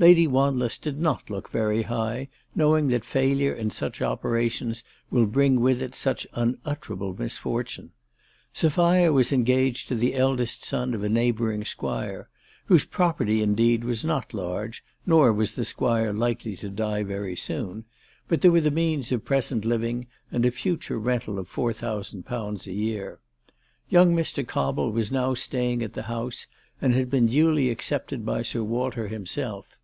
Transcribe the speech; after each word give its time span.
Lady 0.00 0.26
Wanless 0.26 0.78
did 0.78 0.98
not 0.98 1.28
look 1.28 1.50
very 1.50 1.82
high, 1.82 2.26
knowing 2.54 2.88
that 2.88 3.04
failure 3.04 3.52
in 3.52 3.68
such 3.68 4.00
opera 4.00 4.48
tions 4.48 4.82
will 5.10 5.26
bring 5.26 5.60
with 5.60 5.82
it 5.82 5.94
such 5.94 6.26
unutterable 6.32 7.14
misfortune. 7.18 7.90
Sophia 8.50 9.12
was 9.12 9.30
engaged 9.30 9.86
to 9.88 9.94
the 9.94 10.14
eldest 10.14 10.64
son 10.64 10.94
of 10.94 11.02
a 11.02 11.10
neighbouring 11.10 11.66
Squire, 11.66 12.30
whose 12.64 12.86
property 12.86 13.42
indeed 13.42 13.84
was 13.84 14.02
not 14.02 14.32
large, 14.32 14.82
nor 15.04 15.34
was 15.34 15.54
the 15.54 15.66
squire 15.66 16.14
likely 16.14 16.56
to 16.56 16.70
die 16.70 17.02
very 17.02 17.36
soon; 17.36 17.84
but 18.26 18.40
there 18.40 18.50
were 18.50 18.58
the 18.62 18.70
ALICE 18.70 18.70
DTJGDALE. 18.70 19.08
345 19.08 19.10
means 19.10 19.12
of 19.12 19.24
present 19.26 19.64
living 19.66 20.06
and 20.32 20.46
a 20.46 20.50
future 20.50 20.98
rental 20.98 21.38
of 21.38 21.46
4,000 21.46 22.24
a 22.66 22.72
year. 22.72 23.20
Young 23.90 24.16
Mr. 24.16 24.46
Cobble 24.48 24.92
was 24.92 25.12
now 25.12 25.34
staying 25.34 25.82
at 25.82 25.92
the 25.92 26.04
house, 26.04 26.46
and 26.80 26.94
had 26.94 27.10
been 27.10 27.26
duly 27.26 27.68
accepted 27.68 28.24
by 28.24 28.40
Sir 28.40 28.62
Walter 28.62 29.08
him 29.08 29.26
self. 29.26 29.76